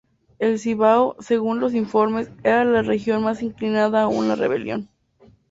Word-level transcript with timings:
El 0.39 0.57
Cibao, 0.57 1.15
según 1.19 1.59
los 1.59 1.75
informes, 1.75 2.31
era 2.43 2.63
la 2.65 2.81
región 2.81 3.21
más 3.21 3.43
inclinada 3.43 4.01
a 4.01 4.07
una 4.07 4.33
rebelión. 4.35 4.89